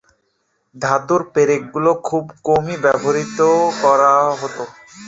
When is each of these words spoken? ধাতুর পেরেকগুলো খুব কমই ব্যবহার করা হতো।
ধাতুর 0.75 1.21
পেরেকগুলো 1.33 1.91
খুব 2.07 2.23
কমই 2.45 2.75
ব্যবহার 2.83 3.17
করা 3.81 4.11
হতো। 4.39 4.63